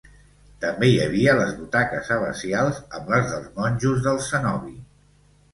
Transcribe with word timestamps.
També 0.61 0.87
hi 0.91 0.95
havia 1.03 1.35
les 1.41 1.51
butaques 1.59 2.09
abacials 2.17 2.81
amb 3.01 3.13
les 3.15 3.29
dels 3.35 3.53
monjos 3.61 4.03
del 4.09 4.19
cenobi. 4.31 4.75